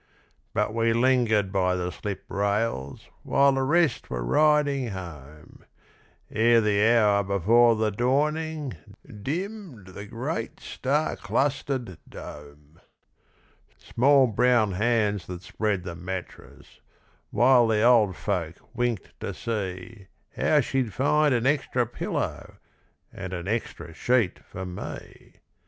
[0.55, 5.63] But we lingered by the slip rails While the rest were riding home,
[6.31, 8.75] Ere the hour before the dawning,
[9.21, 12.81] Dimmed the great star clustered dome.
[13.77, 16.81] Small brown hands that spread the mattress
[17.29, 22.55] While the old folk winked to see How she'd find an extra pillow
[23.13, 25.33] And an extra sheet for me.